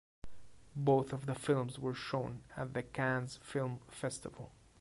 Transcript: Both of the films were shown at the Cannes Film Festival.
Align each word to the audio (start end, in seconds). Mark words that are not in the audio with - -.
Both 0.75 1.13
of 1.13 1.27
the 1.27 1.35
films 1.35 1.77
were 1.77 1.93
shown 1.93 2.41
at 2.57 2.73
the 2.73 2.81
Cannes 2.81 3.37
Film 3.43 3.81
Festival. 3.87 4.51